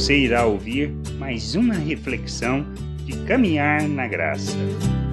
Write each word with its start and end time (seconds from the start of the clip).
Você 0.00 0.16
irá 0.16 0.46
ouvir 0.46 0.88
mais 1.18 1.54
uma 1.54 1.74
reflexão 1.74 2.64
de 3.04 3.22
caminhar 3.26 3.86
na 3.86 4.08
graça. 4.08 4.56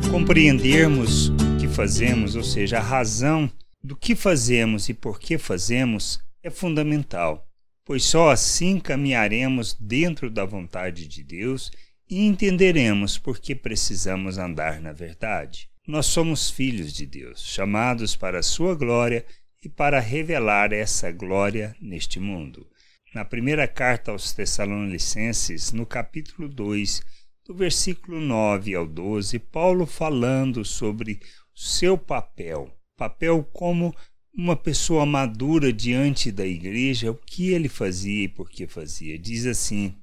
Compreendermos 0.09 1.27
o 1.27 1.57
que 1.59 1.67
fazemos, 1.67 2.37
ou 2.37 2.43
seja, 2.43 2.77
a 2.77 2.81
razão 2.81 3.51
do 3.83 3.97
que 3.97 4.15
fazemos 4.15 4.87
e 4.87 4.93
por 4.93 5.19
que 5.19 5.37
fazemos, 5.37 6.21
é 6.41 6.49
fundamental, 6.49 7.45
pois 7.83 8.05
só 8.05 8.29
assim 8.29 8.79
caminharemos 8.79 9.75
dentro 9.77 10.29
da 10.29 10.45
vontade 10.45 11.05
de 11.05 11.21
Deus 11.21 11.69
e 12.09 12.25
entenderemos 12.25 13.17
por 13.17 13.39
que 13.39 13.53
precisamos 13.53 14.37
andar 14.37 14.79
na 14.79 14.93
verdade. 14.93 15.69
Nós 15.85 16.05
somos 16.05 16.49
filhos 16.49 16.93
de 16.93 17.05
Deus, 17.05 17.43
chamados 17.45 18.15
para 18.15 18.39
a 18.39 18.43
sua 18.43 18.73
glória 18.73 19.25
e 19.61 19.67
para 19.67 19.99
revelar 19.99 20.71
essa 20.71 21.11
glória 21.11 21.75
neste 21.81 22.21
mundo. 22.21 22.65
Na 23.13 23.23
primeira 23.23 23.67
carta 23.67 24.11
aos 24.11 24.33
Tessalonicenses, 24.33 25.71
no 25.71 25.85
capítulo 25.85 26.49
2, 26.49 27.01
do 27.45 27.55
versículo 27.55 28.19
9 28.19 28.75
ao 28.75 28.85
12, 28.85 29.39
Paulo 29.39 29.85
falando 29.85 30.65
sobre 30.65 31.19
o 31.55 31.59
seu 31.59 31.97
papel, 31.97 32.69
papel 32.97 33.43
como 33.53 33.95
uma 34.35 34.57
pessoa 34.57 35.05
madura 35.05 35.71
diante 35.71 36.31
da 36.31 36.45
igreja, 36.45 37.09
o 37.09 37.15
que 37.15 37.49
ele 37.53 37.69
fazia 37.69 38.25
e 38.25 38.27
por 38.27 38.49
que 38.49 38.67
fazia. 38.67 39.17
Diz 39.17 39.45
assim: 39.45 39.95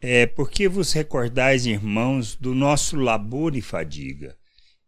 é, 0.00 0.26
Porque 0.26 0.68
vos 0.68 0.92
recordais, 0.92 1.64
irmãos, 1.64 2.34
do 2.34 2.54
nosso 2.54 2.96
labor 2.96 3.56
e 3.56 3.62
fadiga, 3.62 4.36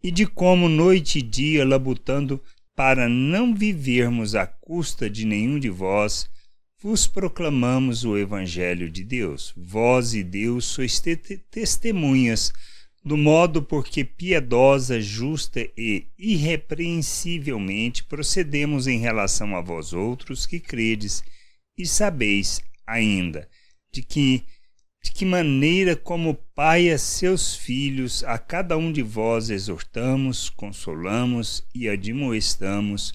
e 0.03 0.11
de 0.11 0.27
como 0.27 0.69
noite 0.69 1.21
e 1.21 1.23
dia 1.23 1.65
labutando 1.65 2.43
para 2.75 3.09
não 3.09 3.55
vivermos 3.55 4.35
à 4.35 4.45
custa 4.47 5.09
de 5.09 5.25
nenhum 5.25 5.59
de 5.59 5.71
vós, 5.71 6.29
vos 6.81 7.09
proclamamos 7.09 8.05
o 8.05 8.17
Evangelho 8.17 8.89
de 8.89 9.03
Deus. 9.03 9.53
Vós 9.57 10.15
e 10.15 10.23
Deus 10.23 10.65
sois 10.65 11.01
te 11.01 11.17
testemunhas 11.17 12.53
do 13.05 13.17
modo 13.17 13.63
porque 13.63 14.05
piedosa, 14.05 15.01
justa 15.01 15.61
e 15.77 16.07
irrepreensivelmente 16.19 18.05
procedemos 18.05 18.87
em 18.87 18.99
relação 18.99 19.57
a 19.57 19.61
vós 19.61 19.93
outros 19.93 20.47
que 20.47 20.61
credes, 20.61 21.23
e 21.77 21.87
sabeis 21.87 22.61
ainda 22.87 23.49
de 23.93 24.03
que 24.03 24.45
de 25.01 25.13
que 25.13 25.25
maneira 25.25 25.95
como 25.95 26.35
pai 26.57 26.91
a 26.91 26.99
seus 26.99 27.55
filhos 27.55 28.25
a 28.25 28.37
cada 28.37 28.77
um 28.77 28.91
de 28.91 29.01
vós 29.01 29.49
exortamos, 29.49 30.51
consolamos 30.51 31.65
e 31.73 31.89
admoestamos 31.89 33.13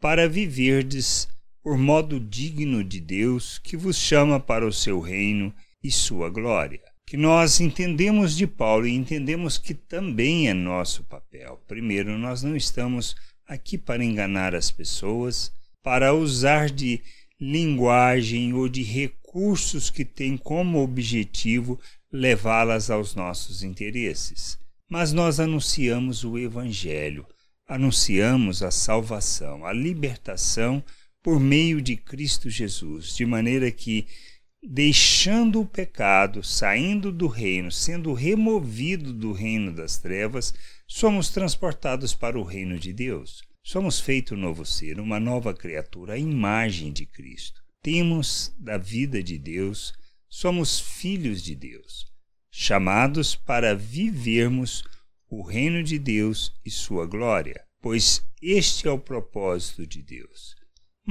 para 0.00 0.28
viverdes 0.28 1.28
por 1.62 1.76
modo 1.76 2.18
digno 2.18 2.82
de 2.82 3.00
Deus 3.00 3.58
que 3.58 3.76
vos 3.76 3.96
chama 3.96 4.40
para 4.40 4.66
o 4.66 4.72
seu 4.72 5.00
reino 5.00 5.54
e 5.82 5.90
sua 5.90 6.30
glória. 6.30 6.80
Que 7.06 7.16
nós 7.16 7.60
entendemos 7.60 8.36
de 8.36 8.46
Paulo 8.46 8.86
e 8.86 8.94
entendemos 8.94 9.58
que 9.58 9.74
também 9.74 10.48
é 10.48 10.54
nosso 10.54 11.04
papel. 11.04 11.60
Primeiro, 11.66 12.16
nós 12.16 12.42
não 12.42 12.56
estamos 12.56 13.16
aqui 13.46 13.76
para 13.76 14.04
enganar 14.04 14.54
as 14.54 14.70
pessoas, 14.70 15.52
para 15.82 16.14
usar 16.14 16.70
de 16.70 17.02
linguagem 17.40 18.52
ou 18.54 18.68
de 18.68 18.82
recursos 18.82 19.90
que 19.90 20.04
têm 20.04 20.36
como 20.36 20.82
objetivo 20.82 21.80
levá-las 22.12 22.90
aos 22.90 23.14
nossos 23.14 23.62
interesses. 23.62 24.58
Mas 24.88 25.12
nós 25.12 25.40
anunciamos 25.40 26.24
o 26.24 26.38
Evangelho, 26.38 27.26
anunciamos 27.66 28.62
a 28.62 28.70
salvação, 28.70 29.64
a 29.64 29.72
libertação 29.72 30.82
por 31.22 31.38
meio 31.38 31.82
de 31.82 31.96
Cristo 31.96 32.48
Jesus, 32.48 33.14
de 33.14 33.26
maneira 33.26 33.70
que, 33.70 34.06
deixando 34.62 35.60
o 35.60 35.66
pecado, 35.66 36.42
saindo 36.42 37.12
do 37.12 37.26
reino, 37.26 37.70
sendo 37.70 38.12
removido 38.14 39.12
do 39.12 39.32
reino 39.32 39.72
das 39.72 39.98
trevas, 39.98 40.54
somos 40.86 41.28
transportados 41.28 42.14
para 42.14 42.38
o 42.38 42.42
reino 42.42 42.78
de 42.78 42.92
Deus. 42.92 43.42
Somos 43.62 44.00
feito 44.00 44.34
um 44.34 44.38
novo 44.38 44.64
ser, 44.64 44.98
uma 44.98 45.20
nova 45.20 45.52
criatura, 45.52 46.14
a 46.14 46.18
imagem 46.18 46.90
de 46.92 47.04
Cristo. 47.04 47.60
Temos 47.82 48.54
da 48.58 48.78
vida 48.78 49.22
de 49.22 49.38
Deus, 49.38 49.92
somos 50.28 50.80
filhos 50.80 51.42
de 51.42 51.54
Deus, 51.54 52.06
chamados 52.50 53.34
para 53.34 53.74
vivermos 53.74 54.82
o 55.28 55.42
reino 55.42 55.82
de 55.82 55.98
Deus 55.98 56.52
e 56.64 56.70
sua 56.70 57.06
glória, 57.06 57.62
pois 57.80 58.24
este 58.42 58.88
é 58.88 58.90
o 58.90 58.98
propósito 58.98 59.86
de 59.86 60.02
Deus 60.02 60.59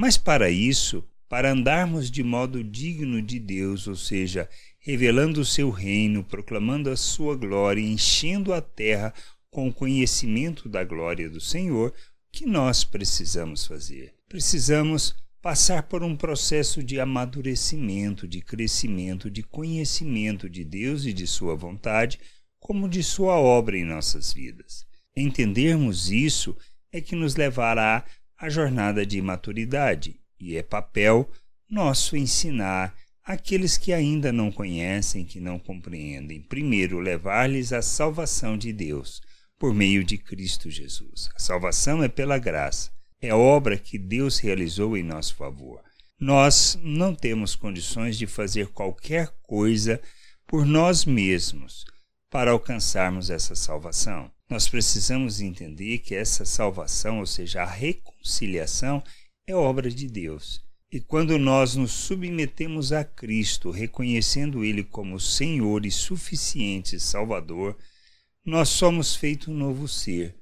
mas 0.00 0.16
para 0.16 0.48
isso, 0.48 1.04
para 1.28 1.52
andarmos 1.52 2.10
de 2.10 2.22
modo 2.22 2.64
digno 2.64 3.20
de 3.20 3.38
Deus, 3.38 3.86
ou 3.86 3.94
seja, 3.94 4.48
revelando 4.78 5.42
o 5.42 5.44
seu 5.44 5.68
reino, 5.68 6.24
proclamando 6.24 6.88
a 6.88 6.96
sua 6.96 7.36
glória, 7.36 7.82
enchendo 7.82 8.54
a 8.54 8.62
terra 8.62 9.12
com 9.50 9.68
o 9.68 9.74
conhecimento 9.74 10.70
da 10.70 10.82
glória 10.84 11.28
do 11.28 11.38
Senhor, 11.38 11.90
o 11.90 11.94
que 12.32 12.46
nós 12.46 12.82
precisamos 12.82 13.66
fazer? 13.66 14.14
Precisamos 14.26 15.14
passar 15.42 15.82
por 15.82 16.02
um 16.02 16.16
processo 16.16 16.82
de 16.82 16.98
amadurecimento, 16.98 18.26
de 18.26 18.40
crescimento, 18.40 19.30
de 19.30 19.42
conhecimento 19.42 20.48
de 20.48 20.64
Deus 20.64 21.04
e 21.04 21.12
de 21.12 21.26
Sua 21.26 21.54
vontade, 21.54 22.18
como 22.58 22.88
de 22.88 23.02
Sua 23.02 23.38
obra 23.38 23.76
em 23.76 23.84
nossas 23.84 24.32
vidas. 24.32 24.86
Entendermos 25.14 26.10
isso 26.10 26.56
é 26.90 27.02
que 27.02 27.14
nos 27.14 27.36
levará 27.36 28.02
a 28.40 28.48
jornada 28.48 29.04
de 29.04 29.20
maturidade 29.20 30.18
e 30.40 30.56
é 30.56 30.62
papel 30.62 31.30
nosso 31.68 32.16
ensinar 32.16 32.94
aqueles 33.22 33.76
que 33.76 33.92
ainda 33.92 34.32
não 34.32 34.50
conhecem, 34.50 35.26
que 35.26 35.38
não 35.38 35.58
compreendem, 35.58 36.40
primeiro 36.40 36.98
levar-lhes 36.98 37.70
a 37.70 37.82
salvação 37.82 38.56
de 38.56 38.72
Deus 38.72 39.20
por 39.58 39.74
meio 39.74 40.02
de 40.02 40.16
Cristo 40.16 40.70
Jesus. 40.70 41.28
A 41.36 41.38
salvação 41.38 42.02
é 42.02 42.08
pela 42.08 42.38
graça, 42.38 42.90
é 43.20 43.34
obra 43.34 43.76
que 43.76 43.98
Deus 43.98 44.38
realizou 44.38 44.96
em 44.96 45.02
nosso 45.02 45.34
favor. 45.34 45.82
Nós 46.18 46.78
não 46.82 47.14
temos 47.14 47.54
condições 47.54 48.16
de 48.16 48.26
fazer 48.26 48.68
qualquer 48.68 49.28
coisa 49.42 50.00
por 50.46 50.64
nós 50.64 51.04
mesmos 51.04 51.84
para 52.30 52.52
alcançarmos 52.52 53.28
essa 53.28 53.54
salvação. 53.54 54.30
Nós 54.50 54.68
precisamos 54.68 55.40
entender 55.40 55.98
que 55.98 56.12
essa 56.12 56.44
salvação, 56.44 57.20
ou 57.20 57.26
seja, 57.26 57.62
a 57.62 57.66
reconciliação, 57.66 59.00
é 59.46 59.54
obra 59.54 59.88
de 59.88 60.08
Deus. 60.08 60.60
E 60.90 60.98
quando 60.98 61.38
nós 61.38 61.76
nos 61.76 61.92
submetemos 61.92 62.92
a 62.92 63.04
Cristo, 63.04 63.70
reconhecendo 63.70 64.64
Ele 64.64 64.82
como 64.82 65.20
Senhor 65.20 65.86
e 65.86 65.90
suficiente 65.92 66.98
Salvador, 66.98 67.78
nós 68.44 68.70
somos 68.70 69.14
feito 69.14 69.52
um 69.52 69.54
novo 69.54 69.86
ser, 69.86 70.34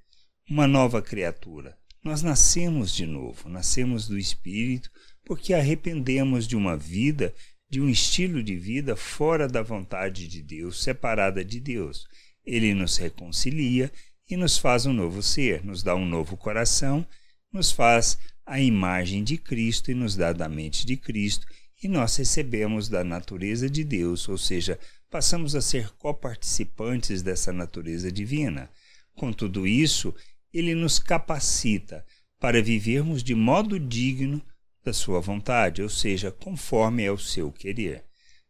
uma 0.48 0.66
nova 0.66 1.02
criatura. 1.02 1.76
Nós 2.02 2.22
nascemos 2.22 2.94
de 2.94 3.04
novo, 3.04 3.50
nascemos 3.50 4.08
do 4.08 4.16
Espírito, 4.16 4.90
porque 5.22 5.52
arrependemos 5.52 6.48
de 6.48 6.56
uma 6.56 6.78
vida, 6.78 7.34
de 7.68 7.78
um 7.78 7.90
estilo 7.90 8.42
de 8.42 8.56
vida 8.56 8.96
fora 8.96 9.46
da 9.46 9.60
vontade 9.60 10.26
de 10.26 10.42
Deus, 10.42 10.82
separada 10.82 11.44
de 11.44 11.60
Deus. 11.60 12.06
Ele 12.48 12.72
nos 12.72 12.96
reconcilia 12.96 13.92
e 14.26 14.34
nos 14.34 14.56
faz 14.56 14.86
um 14.86 14.92
novo 14.94 15.22
ser, 15.22 15.62
nos 15.62 15.82
dá 15.82 15.94
um 15.94 16.06
novo 16.06 16.34
coração, 16.34 17.06
nos 17.52 17.70
faz 17.70 18.16
a 18.46 18.58
imagem 18.58 19.22
de 19.22 19.36
Cristo 19.36 19.90
e 19.90 19.94
nos 19.94 20.16
dá 20.16 20.32
da 20.32 20.48
mente 20.48 20.86
de 20.86 20.96
Cristo, 20.96 21.46
e 21.82 21.86
nós 21.86 22.16
recebemos 22.16 22.88
da 22.88 23.04
natureza 23.04 23.68
de 23.68 23.84
Deus, 23.84 24.26
ou 24.30 24.38
seja, 24.38 24.80
passamos 25.10 25.54
a 25.54 25.60
ser 25.60 25.90
coparticipantes 25.98 27.20
dessa 27.22 27.52
natureza 27.52 28.10
divina. 28.10 28.70
Com 29.14 29.30
tudo 29.30 29.66
isso, 29.66 30.14
ele 30.50 30.74
nos 30.74 30.98
capacita 30.98 32.02
para 32.40 32.62
vivermos 32.62 33.22
de 33.22 33.34
modo 33.34 33.78
digno 33.78 34.42
da 34.82 34.94
sua 34.94 35.20
vontade, 35.20 35.82
ou 35.82 35.90
seja, 35.90 36.32
conforme 36.32 37.04
é 37.04 37.12
o 37.12 37.18
seu 37.18 37.52
querer. 37.52 38.04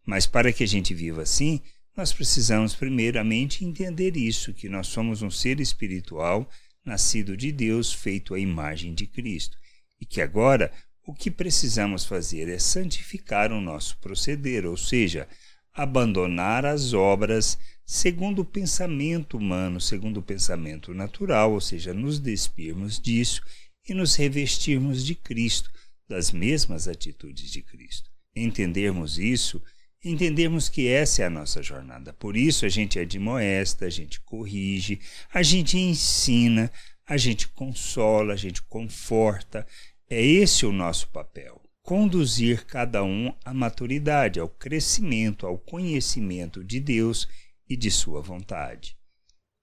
Mas 0.06 0.25
para 0.25 0.53
que 0.53 0.62
a 0.62 0.69
gente 0.69 0.95
viva 0.95 1.23
assim, 1.23 1.61
nós 1.99 2.12
precisamos 2.12 2.77
primeiramente 2.77 3.65
entender 3.65 4.17
isso, 4.17 4.55
que 4.55 4.69
nós 4.69 4.87
somos 4.87 5.21
um 5.21 5.33
ser 5.33 5.59
espiritual, 5.59 6.49
nascido 6.85 7.37
de 7.37 7.50
Deus, 7.50 7.93
feito 7.93 8.35
à 8.35 8.39
imagem 8.39 8.95
de 8.95 9.05
Cristo, 9.05 9.59
e 10.00 10.06
que 10.06 10.21
agora 10.21 10.71
o 11.05 11.12
que 11.12 11.29
precisamos 11.29 12.05
fazer 12.05 12.49
é 12.49 12.56
santificar 12.56 13.50
o 13.50 13.61
nosso 13.61 13.99
proceder, 13.99 14.65
ou 14.65 14.77
seja, 14.77 15.29
abandonar 15.75 16.65
as 16.65 16.93
obras 16.93 17.59
segundo 17.85 18.43
o 18.43 18.45
pensamento 18.45 19.37
humano, 19.37 19.81
segundo 19.81 20.19
o 20.19 20.23
pensamento 20.23 20.95
natural, 20.95 21.53
ou 21.53 21.61
seja, 21.61 21.93
nos 21.93 22.21
despirmos 22.21 23.00
disso 23.00 23.43
e 23.89 23.93
nos 23.93 24.15
revestirmos 24.15 25.05
de 25.05 25.17
Cristo, 25.17 25.69
das 26.09 26.31
mesmas 26.31 26.87
atitudes 26.87 27.50
de 27.50 27.61
Cristo. 27.61 28.09
Entendermos 28.37 29.19
isso 29.19 29.61
entendermos 30.05 30.69
que 30.69 30.89
essa 30.89 31.23
é 31.23 31.27
a 31.27 31.31
nossa 31.31 31.62
jornada. 31.62 32.12
Por 32.12 32.37
isso 32.37 32.65
a 32.65 32.69
gente 32.69 32.99
admoesta, 32.99 33.87
a 33.87 33.91
gente 33.91 34.21
corrige, 34.21 35.00
a 35.33 35.43
gente 35.43 35.77
ensina, 35.79 36.71
a 37.06 37.17
gente 37.17 37.49
consola, 37.49 38.35
a 38.35 38.37
gente 38.37 38.62
conforta. 38.62 39.67
É 40.09 40.25
esse 40.25 40.65
o 40.65 40.73
nosso 40.73 41.09
papel. 41.09 41.61
conduzir 41.89 42.67
cada 42.67 43.03
um 43.03 43.33
à 43.43 43.55
maturidade, 43.55 44.39
ao 44.39 44.47
crescimento, 44.47 45.47
ao 45.47 45.56
conhecimento 45.56 46.62
de 46.62 46.79
Deus 46.79 47.27
e 47.67 47.75
de 47.75 47.91
Sua 47.91 48.21
vontade. 48.21 48.95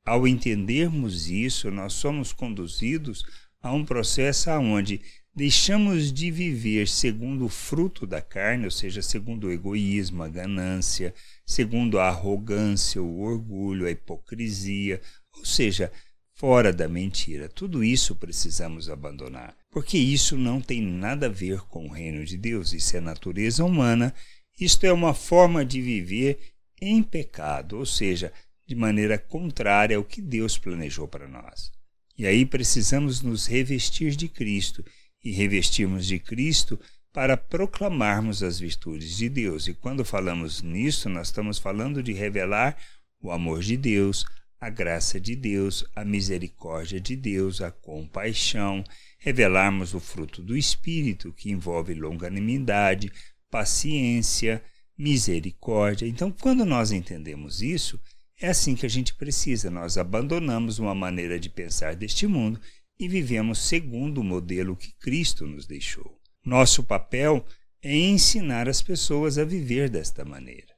Ao 0.03 0.27
entendermos 0.27 1.29
isso, 1.29 1.69
nós 1.69 1.93
somos 1.93 2.33
conduzidos 2.33 3.23
a 3.61 3.71
um 3.71 3.85
processo 3.85 4.49
onde 4.51 5.01
deixamos 5.35 6.13
de 6.13 6.31
viver 6.31 6.87
segundo 6.87 7.45
o 7.45 7.49
fruto 7.49 8.07
da 8.07 8.21
carne, 8.21 8.65
ou 8.65 8.71
seja, 8.71 9.01
segundo 9.01 9.47
o 9.47 9.51
egoísmo, 9.51 10.23
a 10.23 10.29
ganância, 10.29 11.13
segundo 11.45 11.99
a 11.99 12.07
arrogância, 12.07 13.01
o 13.01 13.19
orgulho, 13.19 13.85
a 13.85 13.91
hipocrisia, 13.91 15.01
ou 15.37 15.43
seja, 15.43 15.91
fora 16.35 16.71
da 16.71 16.87
mentira. 16.87 17.49
Tudo 17.49 17.83
isso 17.83 18.15
precisamos 18.15 18.89
abandonar, 18.89 19.55
porque 19.69 19.97
isso 19.97 20.37
não 20.37 20.61
tem 20.61 20.81
nada 20.81 21.25
a 21.25 21.29
ver 21.29 21.59
com 21.61 21.85
o 21.85 21.91
reino 21.91 22.23
de 22.23 22.37
Deus, 22.37 22.71
isso 22.71 22.95
é 22.95 23.01
natureza 23.01 23.65
humana, 23.65 24.13
isto 24.57 24.85
é 24.85 24.93
uma 24.93 25.13
forma 25.13 25.65
de 25.65 25.81
viver 25.81 26.39
em 26.81 27.03
pecado, 27.03 27.77
ou 27.77 27.85
seja, 27.85 28.31
de 28.65 28.73
maneira 28.73 29.17
contrária 29.17 29.97
ao 29.97 30.03
que 30.03 30.21
Deus 30.21 30.57
planejou 30.57 31.07
para 31.07 31.27
nós. 31.27 31.71
E 32.17 32.25
aí 32.25 32.45
precisamos 32.45 33.21
nos 33.21 33.45
revestir 33.45 34.15
de 34.15 34.29
Cristo 34.29 34.83
e 35.25 35.31
revestirmos 35.31 36.05
de 36.05 36.19
Cristo 36.19 36.79
para 37.11 37.35
proclamarmos 37.35 38.43
as 38.43 38.59
virtudes 38.59 39.17
de 39.17 39.27
Deus. 39.27 39.67
E 39.67 39.73
quando 39.73 40.05
falamos 40.05 40.61
nisso, 40.61 41.09
nós 41.09 41.27
estamos 41.27 41.57
falando 41.57 42.03
de 42.03 42.13
revelar 42.13 42.77
o 43.19 43.31
amor 43.31 43.61
de 43.61 43.75
Deus, 43.75 44.23
a 44.61 44.69
graça 44.69 45.19
de 45.19 45.35
Deus, 45.35 45.83
a 45.95 46.05
misericórdia 46.05 46.99
de 46.99 47.15
Deus, 47.15 47.59
a 47.61 47.71
compaixão, 47.71 48.83
revelarmos 49.17 49.95
o 49.95 49.99
fruto 49.99 50.43
do 50.43 50.55
Espírito, 50.55 51.33
que 51.33 51.49
envolve 51.49 51.93
longanimidade, 51.95 53.11
paciência, 53.49 54.61
misericórdia. 54.97 56.05
Então, 56.05 56.31
quando 56.31 56.65
nós 56.65 56.91
entendemos 56.91 57.61
isso, 57.61 57.99
é 58.39 58.49
assim 58.49 58.75
que 58.75 58.85
a 58.85 58.89
gente 58.89 59.15
precisa. 59.15 59.71
Nós 59.71 59.97
abandonamos 59.97 60.77
uma 60.77 60.93
maneira 60.93 61.39
de 61.39 61.49
pensar 61.49 61.95
deste 61.95 62.27
mundo 62.27 62.59
e 62.99 63.07
vivemos 63.07 63.59
segundo 63.59 64.19
o 64.19 64.23
modelo 64.23 64.75
que 64.75 64.93
Cristo 64.93 65.45
nos 65.45 65.65
deixou. 65.65 66.17
Nosso 66.45 66.83
papel 66.83 67.45
é 67.81 67.95
ensinar 67.95 68.69
as 68.69 68.81
pessoas 68.81 69.37
a 69.37 69.43
viver 69.43 69.89
desta 69.89 70.23
maneira. 70.23 70.73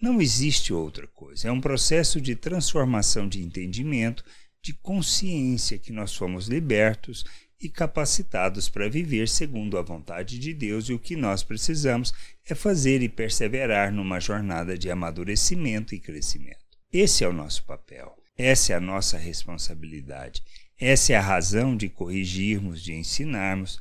Não 0.00 0.20
existe 0.20 0.72
outra 0.72 1.06
coisa. 1.06 1.48
É 1.48 1.52
um 1.52 1.60
processo 1.60 2.20
de 2.20 2.34
transformação 2.34 3.28
de 3.28 3.40
entendimento, 3.40 4.24
de 4.60 4.72
consciência 4.72 5.78
que 5.78 5.92
nós 5.92 6.10
somos 6.10 6.48
libertos 6.48 7.24
e 7.60 7.68
capacitados 7.68 8.68
para 8.68 8.88
viver 8.88 9.28
segundo 9.28 9.78
a 9.78 9.82
vontade 9.82 10.38
de 10.38 10.52
Deus, 10.52 10.88
e 10.88 10.92
o 10.92 10.98
que 10.98 11.14
nós 11.14 11.44
precisamos 11.44 12.12
é 12.48 12.54
fazer 12.54 13.00
e 13.02 13.08
perseverar 13.08 13.92
numa 13.92 14.18
jornada 14.18 14.76
de 14.76 14.90
amadurecimento 14.90 15.94
e 15.94 16.00
crescimento. 16.00 16.58
Esse 16.92 17.22
é 17.22 17.28
o 17.28 17.32
nosso 17.32 17.64
papel, 17.64 18.12
essa 18.36 18.72
é 18.72 18.76
a 18.76 18.80
nossa 18.80 19.16
responsabilidade, 19.16 20.42
essa 20.78 21.12
é 21.12 21.16
a 21.16 21.20
razão 21.20 21.76
de 21.76 21.88
corrigirmos, 21.88 22.82
de 22.82 22.92
ensinarmos 22.92 23.80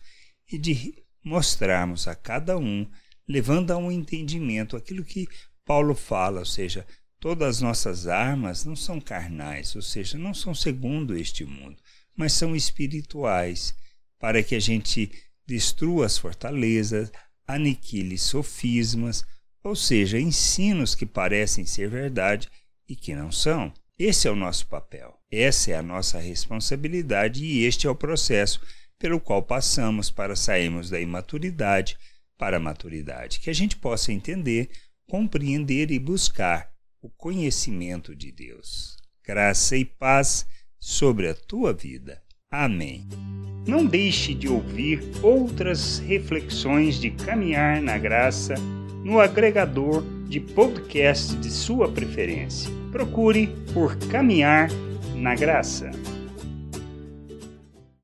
e 0.52 0.58
de 0.58 0.94
mostrarmos 1.24 2.08
a 2.08 2.16
cada 2.16 2.58
um, 2.58 2.88
levando 3.28 3.72
a 3.72 3.78
um 3.78 3.92
entendimento 3.92 4.76
aquilo 4.76 5.04
que 5.04 5.28
Paulo 5.66 5.96
fala, 5.96 6.40
ou 6.40 6.46
seja, 6.46 6.86
todas 7.20 7.58
as 7.58 7.62
nossas 7.62 8.08
armas 8.08 8.66
não 8.66 8.76
são 8.76 9.00
carnais, 9.00 9.76
ou 9.76 9.82
seja, 9.82 10.18
não 10.18 10.34
são 10.34 10.54
segundo 10.54 11.16
este 11.16 11.46
mundo, 11.46 11.78
mas 12.16 12.34
são 12.34 12.56
espirituais, 12.56 13.76
para 14.20 14.44
que 14.44 14.56
a 14.56 14.60
gente 14.60 15.12
destrua 15.46 16.06
as 16.06 16.18
fortalezas, 16.18 17.12
aniquile 17.48 18.18
sofismas, 18.18 19.26
ou 19.64 19.76
seja, 19.76 20.20
ensinos 20.20 20.96
que 20.96 21.06
parecem 21.06 21.66
ser 21.66 21.90
verdade 21.90 22.50
e 22.88 22.96
que 22.96 23.16
não 23.16 23.32
são. 23.32 23.74
Esse 23.98 24.28
é 24.28 24.32
o 24.32 24.36
nosso 24.36 24.68
papel, 24.68 25.21
essa 25.32 25.72
é 25.72 25.76
a 25.76 25.82
nossa 25.82 26.20
responsabilidade 26.20 27.46
e 27.46 27.64
este 27.64 27.88
é 27.88 27.90
o 27.90 27.96
processo 27.96 28.60
pelo 29.00 29.20
qual 29.20 29.42
passamos 29.42 30.12
para 30.12 30.36
sairmos 30.36 30.90
da 30.90 31.00
imaturidade 31.00 31.98
para 32.38 32.58
a 32.58 32.60
maturidade, 32.60 33.40
que 33.40 33.50
a 33.50 33.54
gente 33.54 33.78
possa 33.78 34.12
entender, 34.12 34.70
compreender 35.08 35.90
e 35.92 35.98
buscar 35.98 36.70
o 37.02 37.10
conhecimento 37.10 38.16
de 38.16 38.32
Deus. 38.32 38.98
Graça 39.26 39.78
e 39.78 39.86
paz 39.86 40.46
sobre 40.80 41.30
a 41.30 41.34
tua 41.34 41.74
vida. 41.74 42.22
Amém. 42.50 43.08
Não 43.68 43.86
deixe 43.86 44.34
de 44.34 44.48
ouvir 44.48 45.02
outras 45.22 46.00
reflexões 46.00 47.00
de 47.00 47.12
caminhar 47.12 47.82
na 47.82 47.98
graça 47.98 48.56
no 49.04 49.20
agregador 49.20 50.04
de 50.28 50.40
podcast 50.40 51.36
de 51.38 51.50
sua 51.50 51.92
preferência. 51.92 52.70
Procure 52.92 53.48
por 53.74 53.96
Caminhar 54.10 54.70
na 55.16 55.36
Graça. 55.36 55.90